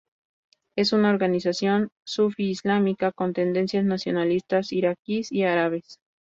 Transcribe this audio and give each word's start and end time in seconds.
Es 0.75 0.93
una 0.93 1.11
organización 1.11 1.91
sufi 2.05 2.49
islámica 2.49 3.11
con 3.11 3.33
tendencias 3.33 3.85
nacionalistas 3.85 4.71
iraquíes 4.73 5.31
y 5.31 5.43
árabes. 5.43 5.99